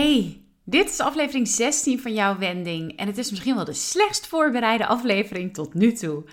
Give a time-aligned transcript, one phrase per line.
[0.00, 4.26] Hey, dit is aflevering 16 van jouw wending en het is misschien wel de slechtst
[4.26, 6.24] voorbereide aflevering tot nu toe.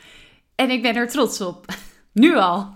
[0.55, 1.65] En ik ben er trots op.
[2.13, 2.73] Nu al.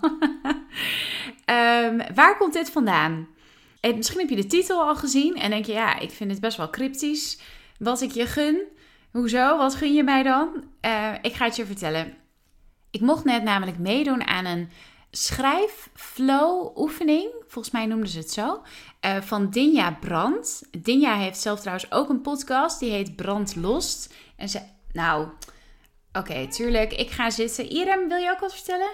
[1.45, 3.27] um, waar komt dit vandaan?
[3.79, 6.39] En misschien heb je de titel al gezien en denk je, ja, ik vind het
[6.39, 7.39] best wel cryptisch.
[7.79, 8.61] Wat ik je gun.
[9.11, 9.57] Hoezo?
[9.57, 10.63] Wat gun je mij dan?
[10.85, 12.13] Uh, ik ga het je vertellen.
[12.89, 14.69] Ik mocht net namelijk meedoen aan een
[15.11, 17.29] schrijfflow oefening.
[17.47, 18.61] Volgens mij noemden ze het zo.
[19.05, 20.63] Uh, van Dinja Brand.
[20.77, 22.79] Dinja heeft zelf trouwens ook een podcast.
[22.79, 24.13] Die heet Brand Lost.
[24.35, 24.61] En ze...
[24.91, 25.27] Nou,
[26.13, 26.93] oké, tuurlijk.
[26.93, 27.69] Ik ga zitten.
[27.69, 28.91] Irem, wil je ook wat vertellen?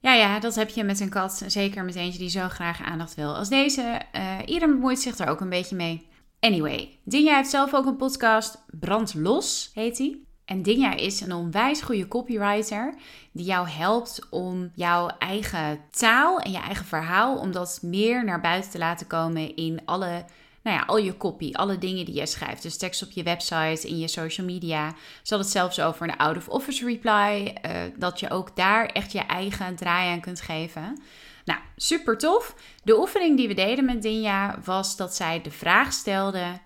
[0.00, 1.42] Ja, ja, dat heb je met een kat.
[1.46, 4.00] Zeker met eentje die zo graag aandacht wil als deze.
[4.14, 6.08] Uh, Irem bemoeit zich er ook een beetje mee.
[6.40, 8.64] Anyway, Dinja heeft zelf ook een podcast.
[8.80, 10.18] Brand Los heet hij.
[10.44, 12.94] En Dinja is een onwijs goede copywriter
[13.32, 18.40] die jou helpt om jouw eigen taal en je eigen verhaal, om dat meer naar
[18.40, 20.24] buiten te laten komen in alle,
[20.62, 22.62] nou ja, al je copy, alle dingen die je schrijft.
[22.62, 24.94] Dus tekst op je website, in je social media.
[25.22, 29.76] Zal het zelfs over een out-of-office reply, uh, dat je ook daar echt je eigen
[29.76, 31.02] draai aan kunt geven.
[31.44, 32.54] Nou, super tof.
[32.82, 36.60] De oefening die we deden met Dinja was dat zij de vraag stelde: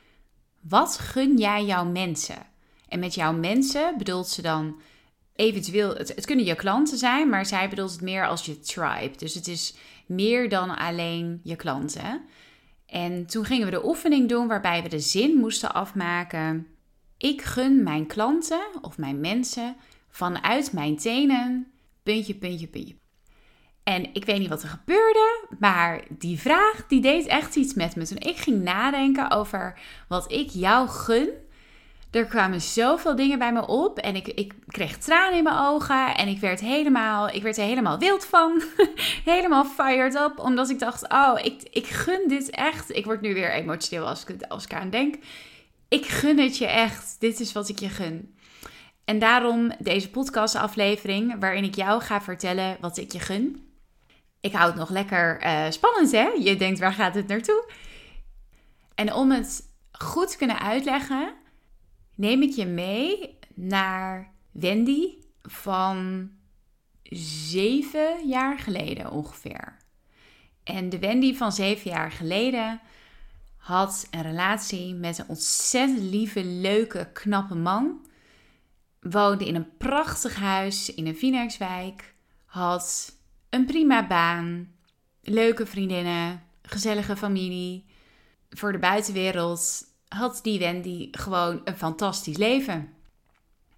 [0.61, 2.47] wat gun jij jouw mensen?
[2.89, 4.81] En met jouw mensen bedoelt ze dan
[5.35, 9.17] eventueel, het, het, kunnen je klanten zijn, maar zij bedoelt het meer als je tribe.
[9.17, 9.75] Dus het is
[10.07, 12.23] meer dan alleen je klanten.
[12.87, 16.67] En toen gingen we de oefening doen waarbij we de zin moesten afmaken.
[17.17, 19.77] Ik gun mijn klanten of mijn mensen
[20.09, 22.97] vanuit mijn tenen, puntje, puntje, puntje.
[23.83, 27.97] En ik weet niet wat er gebeurde, maar die vraag die deed echt iets met
[27.97, 28.07] me.
[28.07, 31.29] Toen ik ging nadenken over wat ik jou gun,
[32.11, 36.17] er kwamen zoveel dingen bij me op en ik, ik kreeg tranen in mijn ogen
[36.17, 38.63] en ik werd, helemaal, ik werd er helemaal wild van.
[39.25, 42.97] helemaal fired up, omdat ik dacht, oh, ik, ik gun dit echt.
[42.97, 45.15] Ik word nu weer emotioneel als ik, als ik aan denk.
[45.89, 47.17] Ik gun het je echt.
[47.19, 48.37] Dit is wat ik je gun.
[49.05, 53.73] En daarom deze podcastaflevering waarin ik jou ga vertellen wat ik je gun.
[54.41, 56.29] Ik hou het nog lekker uh, spannend, hè?
[56.39, 57.71] Je denkt, waar gaat het naartoe?
[58.95, 61.33] En om het goed te kunnen uitleggen,
[62.19, 66.31] neem ik je mee naar Wendy van
[67.51, 69.77] zeven jaar geleden ongeveer.
[70.63, 72.81] En de Wendy van zeven jaar geleden
[73.57, 78.07] had een relatie met een ontzettend lieve, leuke, knappe man.
[79.01, 82.15] Woonde in een prachtig huis in een Phoenixwijk.
[82.45, 83.17] Had
[83.51, 84.73] een prima baan,
[85.23, 87.85] leuke vriendinnen, gezellige familie.
[88.51, 92.95] Voor de buitenwereld had die Wendy gewoon een fantastisch leven.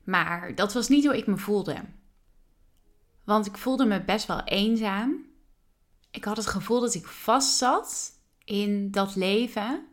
[0.05, 1.77] Maar dat was niet hoe ik me voelde.
[3.25, 5.27] Want ik voelde me best wel eenzaam.
[6.11, 8.13] Ik had het gevoel dat ik vast zat
[8.45, 9.87] in dat leven.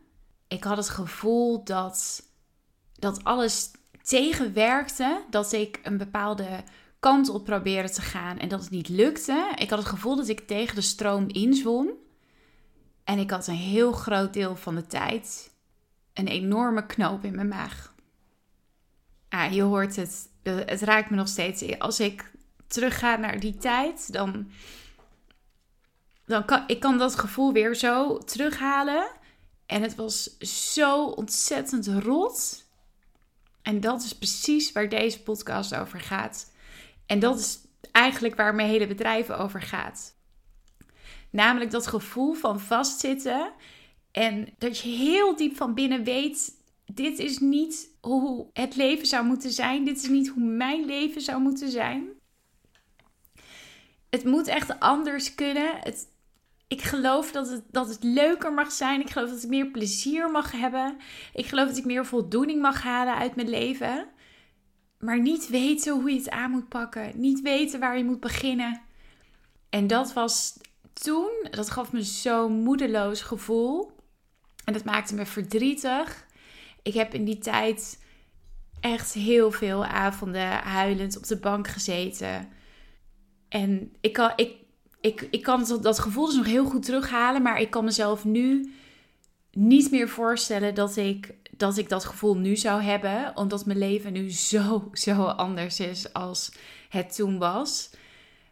[0.48, 2.22] Ik had het gevoel dat,
[2.94, 3.70] dat alles
[4.02, 5.24] tegenwerkte.
[5.30, 6.64] Dat ik een bepaalde
[7.00, 9.52] kant op probeerde te gaan en dat het niet lukte.
[9.56, 11.90] Ik had het gevoel dat ik tegen de stroom inzwom.
[13.04, 15.56] En ik had een heel groot deel van de tijd
[16.18, 17.94] een enorme knoop in mijn maag.
[19.28, 21.78] Ah, je hoort het, het raakt me nog steeds.
[21.78, 22.30] Als ik
[22.66, 24.50] terugga naar die tijd, dan,
[26.24, 29.10] dan kan ik kan dat gevoel weer zo terughalen.
[29.66, 32.64] En het was zo ontzettend rot.
[33.62, 36.52] En dat is precies waar deze podcast over gaat.
[37.06, 37.58] En dat is
[37.92, 40.14] eigenlijk waar mijn hele bedrijf over gaat.
[41.30, 43.52] Namelijk dat gevoel van vastzitten
[44.10, 46.52] en dat je heel diep van binnen weet:
[46.86, 49.84] dit is niet hoe het leven zou moeten zijn.
[49.84, 52.08] Dit is niet hoe mijn leven zou moeten zijn.
[54.10, 55.76] Het moet echt anders kunnen.
[55.80, 56.08] Het,
[56.68, 59.00] ik geloof dat het, dat het leuker mag zijn.
[59.00, 60.96] Ik geloof dat ik meer plezier mag hebben.
[61.34, 64.08] Ik geloof dat ik meer voldoening mag halen uit mijn leven.
[64.98, 67.12] Maar niet weten hoe je het aan moet pakken.
[67.14, 68.80] Niet weten waar je moet beginnen.
[69.70, 70.58] En dat was
[70.92, 73.96] toen, dat gaf me zo'n moedeloos gevoel.
[74.68, 76.26] En dat maakte me verdrietig.
[76.82, 78.04] Ik heb in die tijd
[78.80, 82.48] echt heel veel avonden huilend op de bank gezeten.
[83.48, 84.52] En ik, ik,
[85.00, 88.24] ik, ik kan dat, dat gevoel dus nog heel goed terughalen, maar ik kan mezelf
[88.24, 88.72] nu
[89.52, 94.12] niet meer voorstellen dat ik, dat ik dat gevoel nu zou hebben, omdat mijn leven
[94.12, 96.52] nu zo, zo anders is als
[96.88, 97.90] het toen was.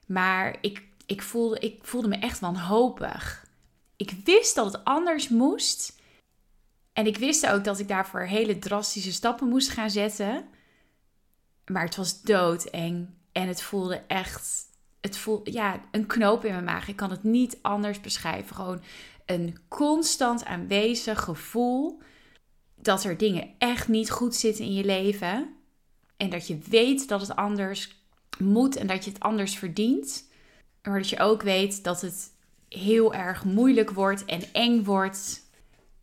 [0.07, 3.47] Maar ik, ik, voelde, ik voelde me echt wanhopig.
[3.97, 5.96] Ik wist dat het anders moest.
[6.97, 10.45] En ik wist ook dat ik daarvoor hele drastische stappen moest gaan zetten.
[11.67, 13.09] Maar het was doodeng.
[13.33, 14.65] En het voelde echt.
[15.01, 16.89] Het voelde, ja, een knoop in mijn maag.
[16.89, 18.57] Ik kan het niet anders beschrijven.
[18.57, 18.83] Gewoon
[19.27, 22.01] een constant aanwezig gevoel
[22.75, 25.55] dat er dingen echt niet goed zitten in je leven.
[26.17, 28.05] En dat je weet dat het anders
[28.39, 30.29] moet en dat je het anders verdient.
[30.83, 32.33] Maar dat je ook weet dat het
[32.69, 35.45] heel erg moeilijk wordt en eng wordt.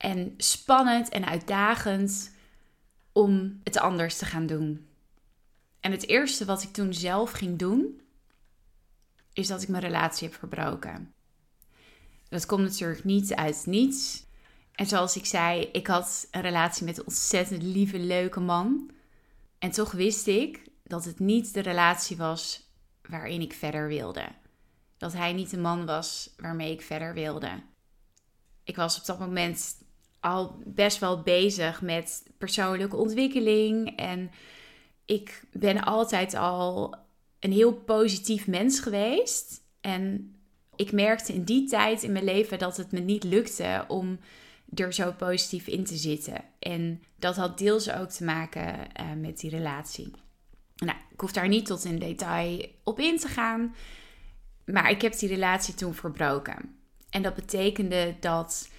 [0.03, 2.31] En spannend en uitdagend
[3.11, 4.87] om het anders te gaan doen.
[5.79, 8.01] En het eerste wat ik toen zelf ging doen,
[9.33, 11.13] is dat ik mijn relatie heb verbroken.
[12.29, 14.23] Dat komt natuurlijk niet uit niets.
[14.71, 18.89] En zoals ik zei, ik had een relatie met een ontzettend lieve, leuke man.
[19.59, 22.69] En toch wist ik dat het niet de relatie was
[23.01, 24.27] waarin ik verder wilde.
[24.97, 27.63] Dat hij niet de man was waarmee ik verder wilde.
[28.63, 29.81] Ik was op dat moment
[30.23, 33.97] al best wel bezig met persoonlijke ontwikkeling.
[33.97, 34.31] En
[35.05, 36.95] ik ben altijd al
[37.39, 39.61] een heel positief mens geweest.
[39.81, 40.35] En
[40.75, 44.19] ik merkte in die tijd in mijn leven dat het me niet lukte om
[44.75, 46.43] er zo positief in te zitten.
[46.59, 50.11] En dat had deels ook te maken uh, met die relatie.
[50.75, 53.75] Nou, ik hoef daar niet tot in detail op in te gaan.
[54.65, 56.75] Maar ik heb die relatie toen verbroken.
[57.09, 58.69] En dat betekende dat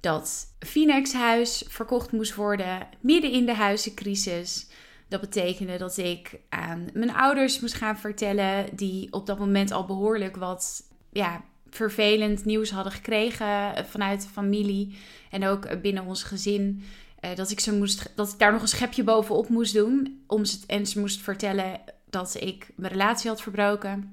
[0.00, 4.66] dat Phoenix-huis verkocht moest worden midden in de huizencrisis.
[5.08, 9.86] Dat betekende dat ik aan mijn ouders moest gaan vertellen, die op dat moment al
[9.86, 14.98] behoorlijk wat ja, vervelend nieuws hadden gekregen vanuit de familie
[15.30, 16.84] en ook binnen ons gezin.
[17.20, 20.22] Eh, dat, ik ze moest, dat ik daar nog een schepje bovenop moest doen.
[20.26, 21.80] Om ze, en ze moest vertellen
[22.10, 24.12] dat ik mijn relatie had verbroken.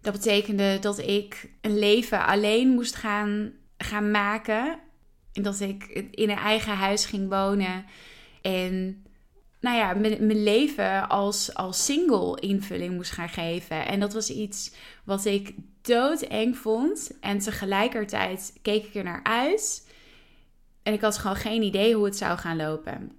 [0.00, 3.52] Dat betekende dat ik een leven alleen moest gaan,
[3.84, 4.78] gaan maken.
[5.32, 7.84] En dat ik in een eigen huis ging wonen.
[8.42, 9.04] En
[9.60, 13.86] nou ja, mijn, mijn leven als, als single invulling moest gaan geven.
[13.86, 14.74] En dat was iets
[15.04, 17.10] wat ik doodeng vond.
[17.20, 19.88] En tegelijkertijd keek ik er naar uit.
[20.82, 23.12] En ik had gewoon geen idee hoe het zou gaan lopen.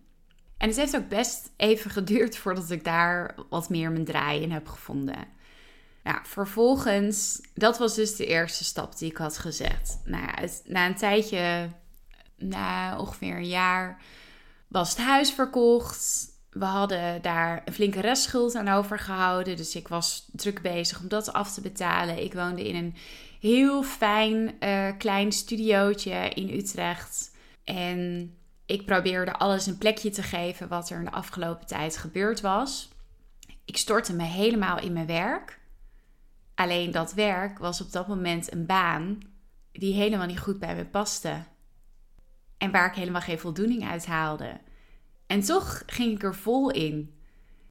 [0.58, 4.52] En het heeft ook best even geduurd voordat ik daar wat meer mijn draai in
[4.52, 5.28] heb gevonden.
[6.04, 10.02] Ja, vervolgens, dat was dus de eerste stap die ik had gezet.
[10.06, 11.70] Nou ja, na een tijdje,
[12.38, 14.02] na ongeveer een jaar,
[14.68, 16.30] was het huis verkocht.
[16.50, 19.58] We hadden daar een flinke restschuld aan overgehouden.
[19.58, 22.24] Dus ik was druk bezig om dat af te betalen.
[22.24, 22.96] Ik woonde in een
[23.40, 27.32] heel fijn uh, klein studiootje in Utrecht.
[27.64, 28.34] En
[28.66, 32.90] ik probeerde alles een plekje te geven wat er in de afgelopen tijd gebeurd was.
[33.66, 35.60] Ik stortte me helemaal in mijn werk.
[36.56, 39.20] Alleen dat werk was op dat moment een baan
[39.72, 41.44] die helemaal niet goed bij me paste.
[42.58, 44.60] En waar ik helemaal geen voldoening uit haalde.
[45.28, 47.16] En toch ging ik er vol in.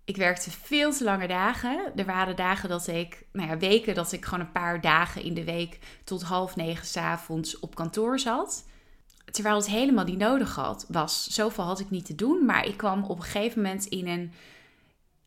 [0.05, 1.93] Ik werkte veel te lange dagen.
[1.97, 5.35] Er waren dagen dat ik, nou ja, weken dat ik gewoon een paar dagen in
[5.35, 8.65] de week tot half negen s'avonds op kantoor zat.
[9.31, 11.25] Terwijl het helemaal niet nodig had, was.
[11.25, 14.33] Zoveel had ik niet te doen, maar ik kwam op een gegeven moment in een,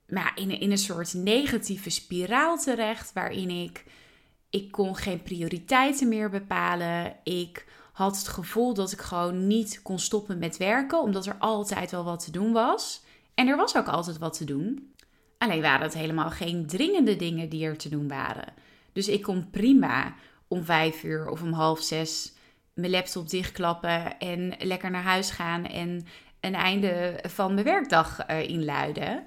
[0.08, 3.86] nou, in een, in een soort negatieve spiraal terecht, waarin ik,
[4.50, 7.16] ik kon geen prioriteiten meer bepalen.
[7.24, 11.92] Ik had het gevoel dat ik gewoon niet kon stoppen met werken, omdat er altijd
[11.92, 13.04] wel wat te doen was.
[13.34, 14.94] En er was ook altijd wat te doen.
[15.38, 18.54] Alleen waren het helemaal geen dringende dingen die er te doen waren.
[18.94, 20.16] Dus ik kon prima
[20.48, 22.34] om vijf uur of om half zes
[22.74, 26.06] mijn laptop dichtklappen en lekker naar huis gaan en
[26.40, 29.24] een einde van mijn werkdag uh, inluiden.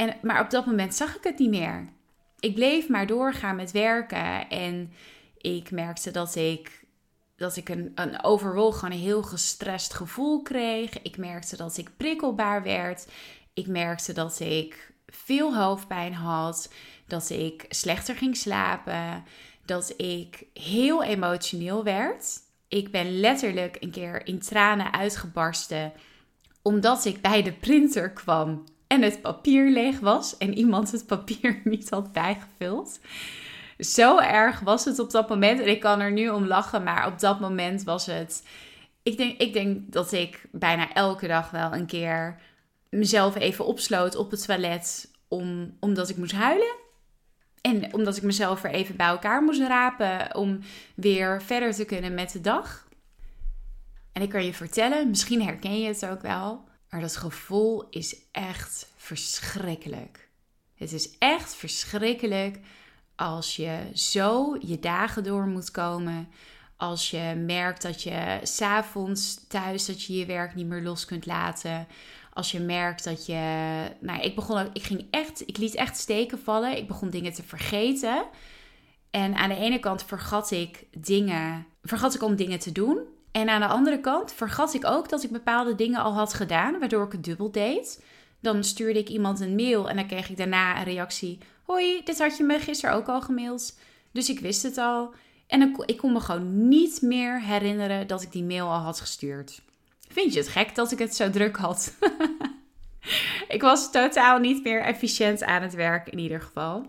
[0.00, 1.88] En, maar op dat moment zag ik het niet meer.
[2.38, 4.92] Ik bleef maar doorgaan met werken en
[5.36, 6.84] ik merkte dat ik,
[7.36, 11.02] dat ik een, een overal gewoon een heel gestrest gevoel kreeg.
[11.02, 13.06] Ik merkte dat ik prikkelbaar werd.
[13.54, 16.72] Ik merkte dat ik veel hoofdpijn had,
[17.06, 19.24] dat ik slechter ging slapen,
[19.64, 22.38] dat ik heel emotioneel werd.
[22.68, 25.92] Ik ben letterlijk een keer in tranen uitgebarsten
[26.62, 31.60] omdat ik bij de printer kwam en het papier leeg was en iemand het papier
[31.64, 33.00] niet had bijgevuld.
[33.78, 35.60] Zo erg was het op dat moment.
[35.60, 38.46] En ik kan er nu om lachen, maar op dat moment was het.
[39.02, 42.40] Ik denk, ik denk dat ik bijna elke dag wel een keer
[42.88, 46.74] mezelf even opsloot op het toilet om, omdat ik moest huilen.
[47.60, 50.58] En omdat ik mezelf weer even bij elkaar moest rapen om
[50.94, 52.88] weer verder te kunnen met de dag.
[54.12, 58.16] En ik kan je vertellen, misschien herken je het ook wel, maar dat gevoel is
[58.32, 60.28] echt verschrikkelijk.
[60.74, 62.58] Het is echt verschrikkelijk
[63.16, 66.28] als je zo je dagen door moet komen.
[66.76, 71.26] Als je merkt dat je s'avonds thuis dat je je werk niet meer los kunt
[71.26, 71.86] laten.
[72.32, 73.42] Als je merkt dat je.
[74.00, 74.70] Nou, ik begon.
[74.72, 75.48] Ik ging echt.
[75.48, 76.76] Ik liet echt steken vallen.
[76.76, 78.24] Ik begon dingen te vergeten.
[79.10, 81.66] En aan de ene kant vergat ik dingen.
[81.82, 82.98] Vergat ik om dingen te doen.
[83.32, 86.78] En aan de andere kant vergat ik ook dat ik bepaalde dingen al had gedaan,
[86.78, 88.04] waardoor ik het dubbel deed.
[88.40, 92.18] Dan stuurde ik iemand een mail en dan kreeg ik daarna een reactie: Hoi, dit
[92.18, 93.78] had je me gisteren ook al gemaild.
[94.12, 95.14] Dus ik wist het al.
[95.46, 99.62] En ik kon me gewoon niet meer herinneren dat ik die mail al had gestuurd.
[100.08, 101.96] Vind je het gek dat ik het zo druk had?
[103.48, 106.86] ik was totaal niet meer efficiënt aan het werk in ieder geval.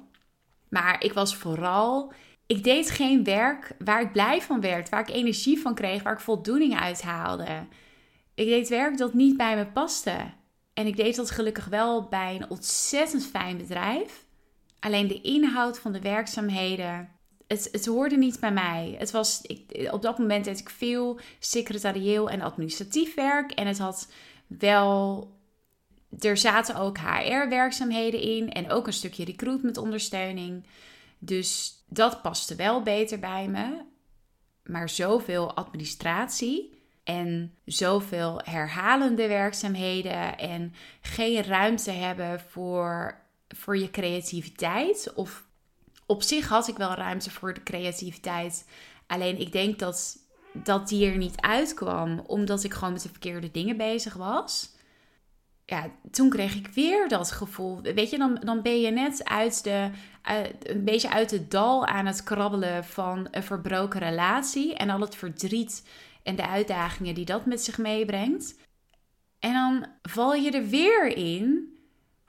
[0.69, 2.13] Maar ik was vooral.
[2.51, 6.13] Ik deed geen werk waar ik blij van werd, waar ik energie van kreeg, waar
[6.13, 7.67] ik voldoening uit haalde.
[8.34, 10.15] Ik deed werk dat niet bij me paste.
[10.74, 14.25] En ik deed dat gelukkig wel bij een ontzettend fijn bedrijf.
[14.79, 17.10] Alleen de inhoud van de werkzaamheden,
[17.48, 18.96] het, het hoorde niet bij mij.
[18.98, 23.51] Het was, ik, op dat moment deed ik veel secretarieel en administratief werk.
[23.51, 24.12] En het had
[24.48, 25.27] wel.
[26.20, 30.65] Er zaten ook HR-werkzaamheden in en ook een stukje recruitment ondersteuning.
[31.20, 33.83] Dus dat paste wel beter bij me.
[34.63, 45.13] Maar zoveel administratie en zoveel herhalende werkzaamheden en geen ruimte hebben voor, voor je creativiteit.
[45.15, 45.45] Of
[46.05, 48.67] op zich had ik wel ruimte voor de creativiteit.
[49.07, 50.17] Alleen ik denk dat,
[50.53, 54.75] dat die er niet uitkwam omdat ik gewoon met de verkeerde dingen bezig was.
[55.71, 57.81] Ja, toen kreeg ik weer dat gevoel.
[57.81, 59.89] Weet je, dan, dan ben je net uit de,
[60.63, 65.15] een beetje uit het dal aan het krabbelen van een verbroken relatie en al het
[65.15, 65.87] verdriet
[66.23, 68.55] en de uitdagingen die dat met zich meebrengt.
[69.39, 71.77] En dan val je er weer in,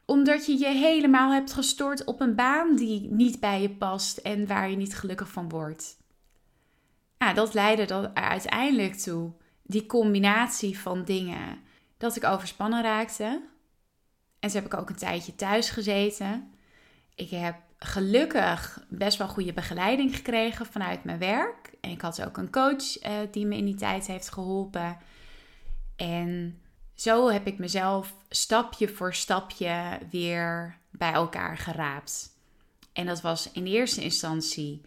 [0.04, 4.46] omdat je je helemaal hebt gestort op een baan die niet bij je past en
[4.46, 5.96] waar je niet gelukkig van wordt.
[7.18, 9.32] Ja, dat leidde er uiteindelijk toe,
[9.62, 11.70] die combinatie van dingen,
[12.02, 13.42] dat ik overspannen raakte.
[14.38, 16.52] En zo heb ik ook een tijdje thuis gezeten.
[17.14, 21.73] Ik heb gelukkig best wel goede begeleiding gekregen vanuit mijn werk.
[21.80, 24.99] En ik had ook een coach uh, die me in die tijd heeft geholpen.
[25.97, 26.61] En
[26.94, 32.30] zo heb ik mezelf stapje voor stapje weer bij elkaar geraapt.
[32.92, 34.80] En dat was in eerste instantie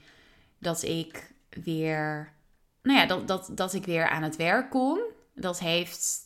[0.59, 1.31] dat ik
[1.63, 2.33] weer,
[2.81, 4.99] nou ja, dat, dat, dat ik weer aan het werk kon.
[5.33, 6.24] Dat heeft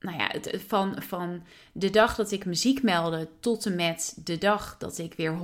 [0.00, 1.42] nou ja, het, van, van
[1.72, 5.38] de dag dat ik muziek meldde tot en met de dag dat ik weer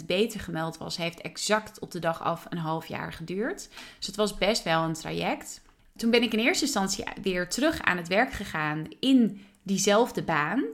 [0.00, 3.68] 100% beter gemeld was, heeft exact op de dag af een half jaar geduurd.
[3.96, 5.60] Dus het was best wel een traject.
[5.96, 10.64] Toen ben ik in eerste instantie weer terug aan het werk gegaan in diezelfde baan.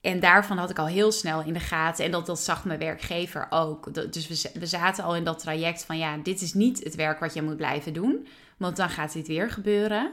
[0.00, 2.04] En daarvan had ik al heel snel in de gaten.
[2.04, 4.12] En dat, dat zag mijn werkgever ook.
[4.12, 7.20] Dus we, we zaten al in dat traject van ja, dit is niet het werk
[7.20, 8.26] wat je moet blijven doen.
[8.56, 10.12] Want dan gaat dit weer gebeuren.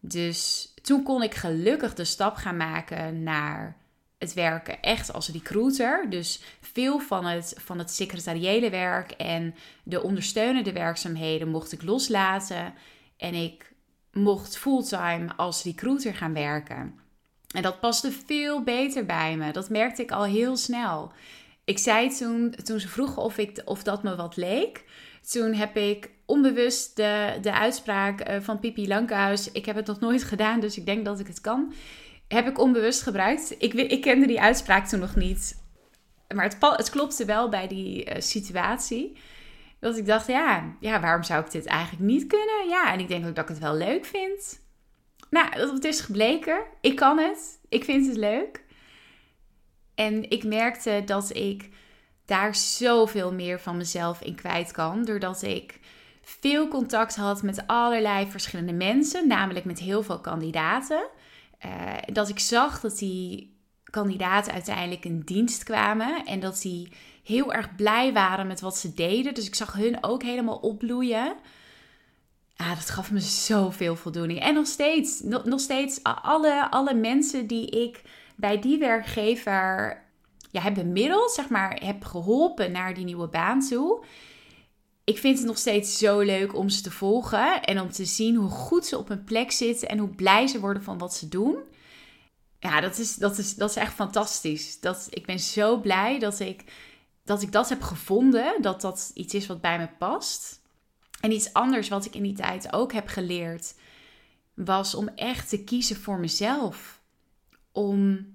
[0.00, 3.76] Dus toen kon ik gelukkig de stap gaan maken naar
[4.18, 6.10] het werken echt als recruiter.
[6.10, 12.74] Dus veel van het, van het secretariële werk en de ondersteunende werkzaamheden mocht ik loslaten.
[13.16, 13.72] En ik
[14.12, 16.94] mocht fulltime als recruiter gaan werken.
[17.54, 19.52] En dat paste veel beter bij me.
[19.52, 21.12] Dat merkte ik al heel snel.
[21.64, 24.84] Ik zei toen, toen ze vroegen of, ik, of dat me wat leek,
[25.30, 29.52] toen heb ik onbewust de, de uitspraak eh, van Pipi Lankhuis.
[29.52, 31.72] Ik heb het nog nooit gedaan, dus ik denk dat ik het kan.
[32.28, 33.54] Heb ik onbewust gebruikt.
[33.58, 35.62] Ik, ik kende die uitspraak toen nog niet.
[36.34, 39.16] Maar het, het klopte wel bij die uh, situatie.
[39.80, 42.68] Dat ik dacht, ja, ja, waarom zou ik dit eigenlijk niet kunnen?
[42.68, 44.60] Ja, en ik denk ook dat ik het wel leuk vind.
[45.30, 46.58] Nou, het is gebleken.
[46.80, 47.58] Ik kan het.
[47.68, 48.64] Ik vind het leuk.
[49.94, 51.68] En ik merkte dat ik
[52.24, 55.04] daar zoveel meer van mezelf in kwijt kan.
[55.04, 55.80] Doordat ik
[56.40, 61.06] veel contact had met allerlei verschillende mensen, namelijk met heel veel kandidaten.
[61.66, 66.92] Uh, dat ik zag dat die kandidaten uiteindelijk in dienst kwamen en dat die
[67.24, 69.34] heel erg blij waren met wat ze deden.
[69.34, 71.34] Dus ik zag hun ook helemaal opbloeien.
[72.54, 74.40] Ja, dat gaf me zoveel voldoening.
[74.40, 78.02] En nog steeds, nog, nog steeds alle, alle mensen die ik
[78.36, 79.96] bij die werkgever
[80.50, 84.04] ja, heb bemiddeld, zeg maar, heb geholpen naar die nieuwe baan toe.
[85.08, 88.34] Ik vind het nog steeds zo leuk om ze te volgen en om te zien
[88.34, 91.28] hoe goed ze op hun plek zitten en hoe blij ze worden van wat ze
[91.28, 91.56] doen.
[92.58, 94.80] Ja, dat is, dat is, dat is echt fantastisch.
[94.80, 96.64] Dat, ik ben zo blij dat ik
[97.24, 100.62] dat ik dat heb gevonden, dat dat iets is wat bij me past.
[101.20, 103.74] En iets anders wat ik in die tijd ook heb geleerd,
[104.54, 107.00] was om echt te kiezen voor mezelf.
[107.72, 108.26] Om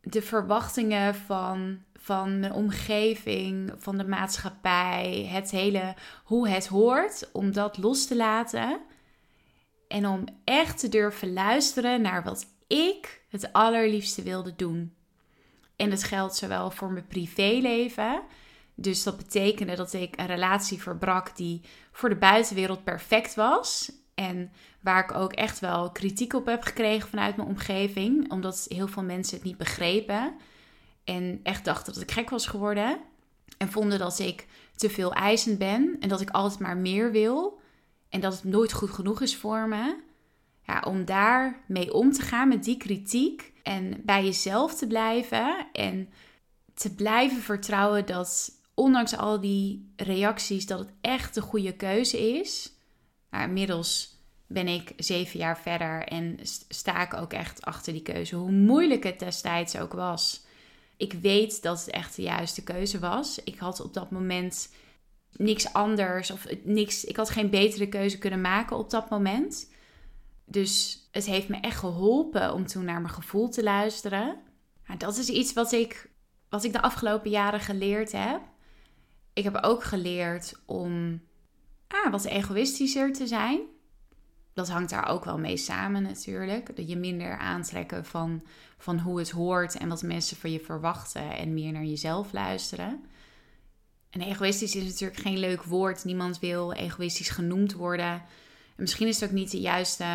[0.00, 7.52] de verwachtingen van, van mijn omgeving, van de maatschappij, het hele hoe het hoort, om
[7.52, 8.80] dat los te laten.
[9.88, 14.94] En om echt te durven luisteren naar wat ik het allerliefste wilde doen.
[15.76, 18.22] En dat geldt zowel voor mijn privéleven.
[18.74, 21.60] Dus dat betekende dat ik een relatie verbrak die
[21.92, 23.92] voor de buitenwereld perfect was.
[24.14, 28.30] En waar ik ook echt wel kritiek op heb gekregen vanuit mijn omgeving.
[28.30, 30.36] Omdat heel veel mensen het niet begrepen.
[31.08, 32.98] En echt dachten dat ik gek was geworden.
[33.58, 34.46] En vonden dat ik
[34.76, 35.96] te veel eisend ben.
[36.00, 37.60] En dat ik altijd maar meer wil.
[38.08, 39.96] En dat het nooit goed genoeg is voor me.
[40.62, 43.52] Ja, om daar mee om te gaan met die kritiek.
[43.62, 45.66] En bij jezelf te blijven.
[45.72, 46.08] En
[46.74, 52.72] te blijven vertrouwen dat ondanks al die reacties, dat het echt de goede keuze is.
[53.30, 56.38] Maar inmiddels ben ik zeven jaar verder en
[56.68, 58.36] sta ik ook echt achter die keuze.
[58.36, 60.46] Hoe moeilijk het destijds ook was.
[60.98, 63.40] Ik weet dat het echt de juiste keuze was.
[63.44, 64.72] Ik had op dat moment
[65.32, 67.04] niks anders of niks.
[67.04, 69.70] Ik had geen betere keuze kunnen maken op dat moment.
[70.44, 74.36] Dus het heeft me echt geholpen om toen naar mijn gevoel te luisteren.
[74.86, 76.10] Nou, dat is iets wat ik,
[76.48, 78.40] wat ik de afgelopen jaren geleerd heb.
[79.32, 81.22] Ik heb ook geleerd om
[81.88, 83.60] ah, wat egoïstischer te zijn.
[84.58, 86.76] Dat hangt daar ook wel mee samen natuurlijk.
[86.76, 88.42] Dat je minder aantrekken van,
[88.78, 93.04] van hoe het hoort en wat mensen van je verwachten en meer naar jezelf luisteren.
[94.10, 96.04] En egoïstisch is natuurlijk geen leuk woord.
[96.04, 98.12] Niemand wil egoïstisch genoemd worden.
[98.12, 98.22] En
[98.76, 100.06] misschien is het ook niet de juiste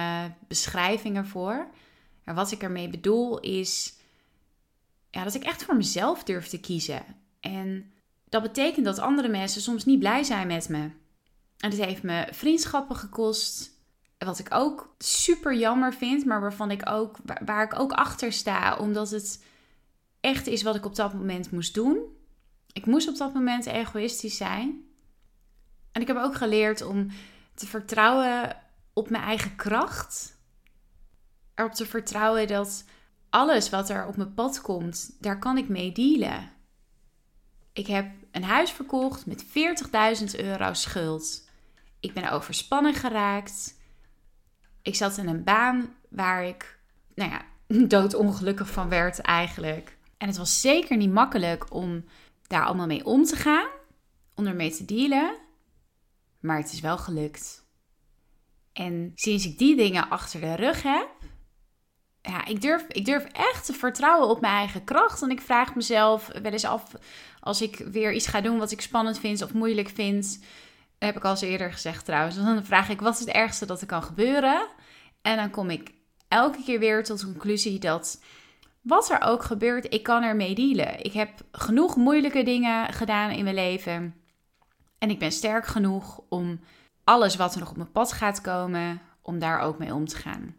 [0.47, 1.67] beschrijving ervoor.
[2.23, 3.93] Maar wat ik ermee bedoel is
[5.09, 7.03] ja, dat ik echt voor mezelf durf te kiezen.
[7.39, 7.91] En
[8.29, 10.89] dat betekent dat andere mensen soms niet blij zijn met me.
[11.57, 13.72] En dit heeft me vriendschappen gekost.
[14.25, 18.77] Wat ik ook super jammer vind, maar waarvan ik ook, waar ik ook achter sta,
[18.77, 19.43] omdat het
[20.19, 21.97] echt is wat ik op dat moment moest doen.
[22.71, 24.83] Ik moest op dat moment egoïstisch zijn.
[25.91, 27.11] En ik heb ook geleerd om
[27.53, 28.57] te vertrouwen
[28.93, 30.37] op mijn eigen kracht.
[31.55, 32.83] Erop te vertrouwen dat
[33.29, 36.51] alles wat er op mijn pad komt, daar kan ik mee dealen.
[37.73, 41.47] Ik heb een huis verkocht met 40.000 euro schuld.
[41.99, 43.75] Ik ben overspannen geraakt.
[44.83, 46.79] Ik zat in een baan waar ik,
[47.15, 47.45] nou ja,
[47.87, 49.97] doodongelukkig van werd eigenlijk.
[50.17, 52.05] En het was zeker niet makkelijk om
[52.47, 53.67] daar allemaal mee om te gaan,
[54.35, 55.35] om ermee te dealen.
[56.39, 57.67] Maar het is wel gelukt.
[58.73, 61.09] En sinds ik die dingen achter de rug heb,
[62.21, 65.21] ja, ik durf, ik durf echt te vertrouwen op mijn eigen kracht.
[65.21, 66.91] En ik vraag mezelf wel eens af,
[67.39, 70.39] als ik weer iets ga doen wat ik spannend vind of moeilijk vind.
[71.05, 72.35] Heb ik al eens eerder gezegd trouwens.
[72.35, 74.67] Dan vraag ik, wat is het ergste dat er kan gebeuren?
[75.21, 75.91] En dan kom ik
[76.27, 78.21] elke keer weer tot de conclusie dat
[78.81, 81.03] wat er ook gebeurt, ik kan ermee dealen.
[81.03, 84.15] Ik heb genoeg moeilijke dingen gedaan in mijn leven.
[84.97, 86.59] En ik ben sterk genoeg om
[87.03, 90.15] alles wat er nog op mijn pad gaat komen, om daar ook mee om te
[90.15, 90.55] gaan.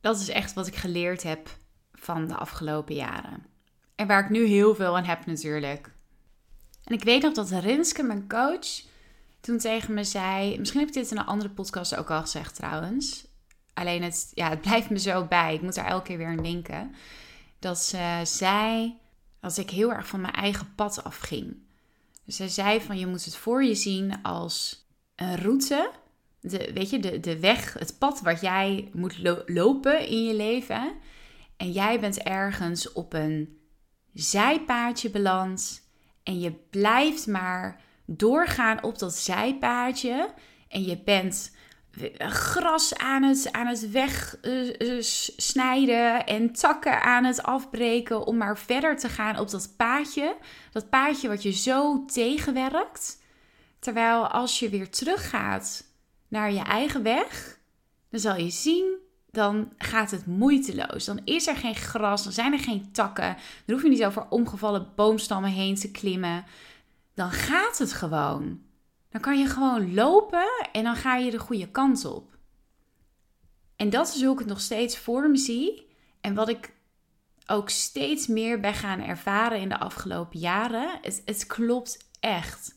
[0.00, 1.48] Dat is echt wat ik geleerd heb
[1.92, 3.46] van de afgelopen jaren.
[3.94, 5.92] En waar ik nu heel veel aan heb natuurlijk.
[6.84, 8.90] En ik weet nog dat Rinske, mijn coach,
[9.42, 10.58] toen tegen me zei...
[10.58, 13.26] Misschien heb ik dit in een andere podcast ook al gezegd trouwens.
[13.74, 15.54] Alleen het, ja, het blijft me zo bij.
[15.54, 16.94] Ik moet daar elke keer weer aan denken.
[17.58, 18.96] Dat ze zei
[19.40, 21.56] dat ik heel erg van mijn eigen pad afging.
[22.24, 25.90] Dus zij zei van je moet het voor je zien als een route
[26.42, 30.92] de, weet je, de, de weg, het pad wat jij moet lopen in je leven.
[31.56, 33.58] En jij bent ergens op een
[34.12, 35.82] zijpaadje beland.
[36.22, 40.28] En je blijft maar doorgaan op dat zijpaadje.
[40.68, 41.52] En je bent
[42.18, 49.08] gras aan het, aan het wegsnijden en takken aan het afbreken om maar verder te
[49.08, 50.36] gaan op dat paadje.
[50.72, 53.20] Dat paadje wat je zo tegenwerkt.
[53.78, 55.84] Terwijl als je weer teruggaat
[56.28, 57.58] naar je eigen weg,
[58.10, 58.96] dan zal je zien,
[59.30, 61.04] dan gaat het moeiteloos.
[61.04, 63.36] Dan is er geen gras, dan zijn er geen takken.
[63.66, 66.44] Dan hoef je niet over omgevallen boomstammen heen te klimmen.
[67.14, 68.60] Dan gaat het gewoon.
[69.10, 72.36] Dan kan je gewoon lopen en dan ga je de goede kant op.
[73.76, 75.90] En dat is hoe ik het nog steeds voor me zie.
[76.20, 76.74] En wat ik
[77.46, 80.98] ook steeds meer ben gaan ervaren in de afgelopen jaren.
[81.02, 82.74] Het, het klopt echt.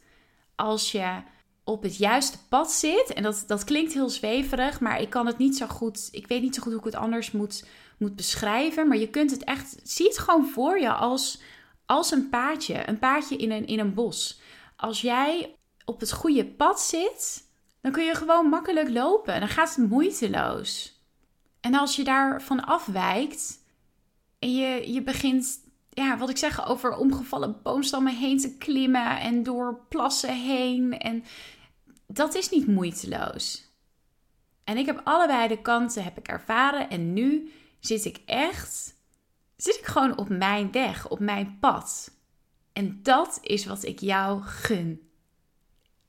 [0.55, 1.21] Als je
[1.65, 3.13] op het juiste pad zit.
[3.13, 6.07] En dat, dat klinkt heel zweverig, maar ik kan het niet zo goed.
[6.11, 7.65] Ik weet niet zo goed hoe ik het anders moet,
[7.97, 8.87] moet beschrijven.
[8.87, 9.75] Maar je kunt het echt.
[9.83, 11.41] Zie het gewoon voor je als,
[11.85, 14.39] als een paadje, een paadje in een, in een bos.
[14.75, 17.47] Als jij op het goede pad zit,
[17.81, 19.39] dan kun je gewoon makkelijk lopen.
[19.39, 20.99] Dan gaat het moeiteloos.
[21.61, 23.59] En als je daarvan afwijkt
[24.39, 29.43] en je, je begint, ja, wat ik zeg, over omgevallen boomstammen heen te klimmen en
[29.43, 30.99] door plassen heen.
[30.99, 31.23] En
[32.07, 33.63] dat is niet moeiteloos.
[34.63, 38.94] En ik heb allebei de kanten heb ik ervaren en nu zit ik echt,
[39.57, 42.11] zit ik gewoon op mijn weg, op mijn pad.
[42.73, 45.09] En dat is wat ik jou gun.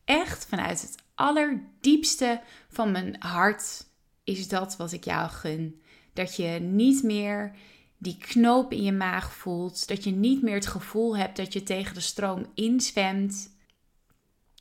[0.04, 3.86] Echt vanuit het allerdiepste van mijn hart
[4.24, 5.80] is dat wat ik jou gun.
[6.12, 7.52] Dat je niet meer
[7.98, 9.88] die knoop in je maag voelt.
[9.88, 13.54] Dat je niet meer het gevoel hebt dat je tegen de stroom inzwemt.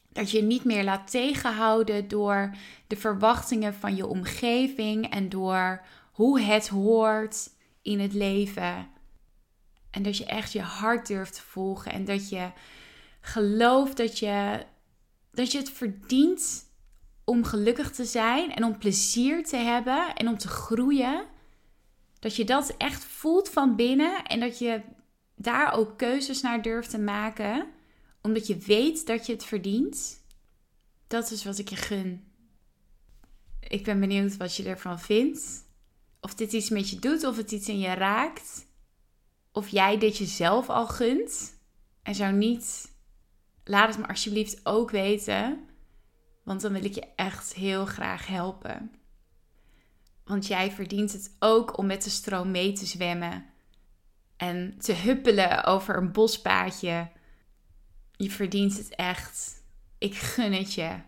[0.10, 2.56] Dat je niet meer laat tegenhouden door
[2.88, 7.50] de verwachtingen van je omgeving en door hoe het hoort
[7.86, 8.88] in het leven.
[9.90, 12.52] En dat je echt je hart durft te volgen en dat je
[13.22, 14.66] gelooft dat je,
[15.32, 16.66] dat je het verdient
[17.24, 21.26] om gelukkig te zijn en om plezier te hebben en om te groeien.
[22.20, 24.82] Dat je dat echt voelt van binnen en dat je
[25.36, 27.68] daar ook keuzes naar durft te maken,
[28.22, 30.24] omdat je weet dat je het verdient.
[31.08, 32.24] Dat is wat ik je gun.
[33.60, 35.65] Ik ben benieuwd wat je ervan vindt.
[36.26, 38.66] Of dit iets met je doet, of het iets in je raakt.
[39.52, 41.60] Of jij dit jezelf al gunt.
[42.04, 42.94] En zo niet,
[43.64, 45.68] laat het me alsjeblieft ook weten.
[46.44, 48.92] Want dan wil ik je echt heel graag helpen.
[50.24, 53.46] Want jij verdient het ook om met de stroom mee te zwemmen.
[54.38, 57.12] En te huppelen over een bospaadje.
[58.12, 59.64] Je verdient het echt.
[59.98, 61.00] Ik gun het je.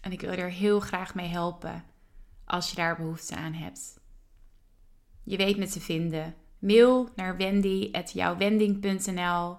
[0.00, 1.84] En ik wil er heel graag mee helpen
[2.44, 3.99] als je daar behoefte aan hebt.
[5.24, 6.34] Je weet me te vinden.
[6.58, 9.58] Mail naar wendy.jouwwending.nl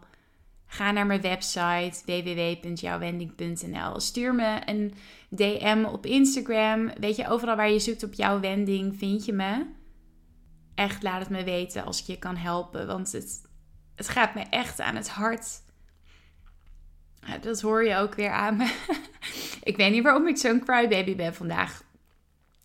[0.74, 4.00] Ga naar mijn website www.jouwwending.nl.
[4.00, 4.94] Stuur me een
[5.30, 6.92] DM op Instagram.
[7.00, 9.66] Weet je, overal waar je zoekt op jouw wending vind je me.
[10.76, 12.88] Echt laat het me weten als ik je kan helpen.
[12.88, 13.42] Want het,
[13.96, 15.48] het gaat me echt aan het hart.
[17.42, 18.76] dat hoor je ook weer aan me.
[19.72, 21.84] ik weet niet waarom ik zo'n crybaby ben vandaag.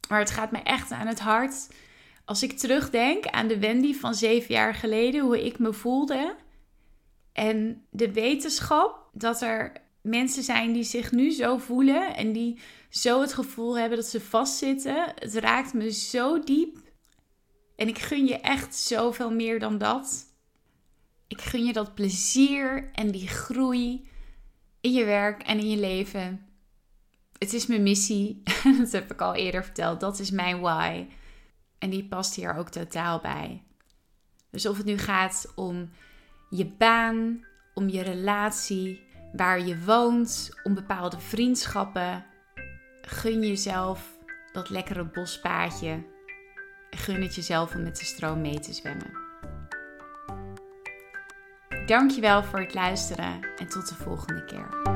[0.09, 1.69] Maar het gaat me echt aan het hart.
[2.27, 6.37] Als ik terugdenk aan de Wendy van zeven jaar geleden, hoe ik me voelde
[7.33, 12.59] en de wetenschap dat er mensen zijn die zich nu zo voelen en die
[12.89, 16.77] zo het gevoel hebben dat ze vastzitten, het raakt me zo diep.
[17.77, 20.25] En ik gun je echt zoveel meer dan dat.
[21.29, 24.09] Ik gun je dat plezier en die groei
[24.81, 26.47] in je werk en in je leven.
[27.39, 28.43] Het is mijn missie.
[28.79, 30.01] dat heb ik al eerder verteld.
[30.01, 31.07] Dat is mijn why.
[31.79, 33.62] En die past hier ook totaal bij.
[34.51, 35.91] Dus of het nu gaat om
[36.51, 39.01] je baan, om je relatie,
[39.33, 42.25] waar je woont, om bepaalde vriendschappen.
[43.03, 44.17] Gun jezelf
[44.53, 46.05] dat lekkere bospaadje.
[46.91, 49.25] Gun het jezelf om met de stroom mee te zwemmen.
[51.87, 54.96] Dankjewel voor het luisteren en tot de volgende keer.